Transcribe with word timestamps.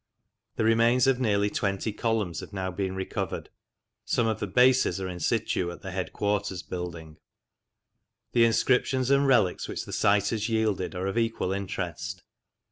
The 0.55 0.63
remains 0.63 1.05
of 1.05 1.19
nearly 1.19 1.51
twenty 1.51 1.93
columns 1.93 2.39
have 2.39 2.51
now 2.51 2.71
been 2.71 2.95
recovered. 2.95 3.49
Some 4.03 4.25
of 4.25 4.39
the 4.39 4.47
bases 4.47 4.99
are 4.99 5.07
in 5.07 5.19
situ 5.19 5.69
in 5.69 5.77
the 5.77 5.91
headquarters 5.91 6.63
building. 6.63 7.17
The 8.31 8.45
inscriptions 8.45 9.11
and 9.11 9.27
relics 9.27 9.67
which 9.67 9.85
the 9.85 9.93
site 9.93 10.29
has 10.29 10.49
yielded 10.49 10.95
are 10.95 11.05
of 11.05 11.19
equal 11.19 11.51
interest. 11.51 12.23